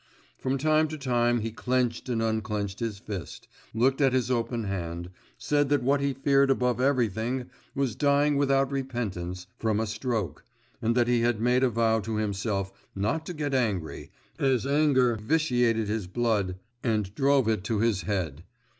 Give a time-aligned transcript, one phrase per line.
[0.39, 5.11] From time to time he clenched and unclenched his fist, looked at his open hand,
[5.37, 10.43] said that what he feared above everything was dying without repentance, from a stroke,
[10.81, 14.09] and that he had made a vow to himself not to get angry,
[14.39, 18.43] as anger vitiated his blood and drove it to his head.